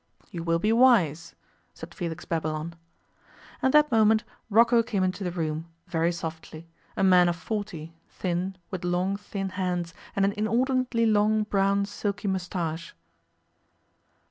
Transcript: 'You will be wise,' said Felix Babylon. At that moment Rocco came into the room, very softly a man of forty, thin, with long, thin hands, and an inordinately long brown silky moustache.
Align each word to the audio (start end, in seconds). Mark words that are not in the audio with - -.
'You 0.31 0.41
will 0.41 0.57
be 0.57 0.73
wise,' 0.73 1.35
said 1.75 1.93
Felix 1.93 2.25
Babylon. 2.25 2.73
At 3.61 3.71
that 3.73 3.91
moment 3.91 4.23
Rocco 4.49 4.81
came 4.81 5.03
into 5.03 5.23
the 5.23 5.29
room, 5.29 5.67
very 5.85 6.11
softly 6.11 6.67
a 6.97 7.03
man 7.03 7.29
of 7.29 7.35
forty, 7.35 7.93
thin, 8.09 8.55
with 8.71 8.83
long, 8.83 9.15
thin 9.15 9.49
hands, 9.49 9.93
and 10.15 10.25
an 10.25 10.31
inordinately 10.31 11.05
long 11.05 11.43
brown 11.43 11.85
silky 11.85 12.27
moustache. 12.27 12.95